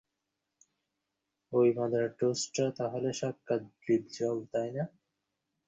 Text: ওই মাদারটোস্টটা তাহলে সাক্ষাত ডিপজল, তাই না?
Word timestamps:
ওই 1.51 1.67
মাদারটোস্টটা 1.77 2.65
তাহলে 2.79 3.09
সাক্ষাত 3.13 3.61
ডিপজল, 3.83 4.37
তাই 4.53 4.69
না? 4.75 4.83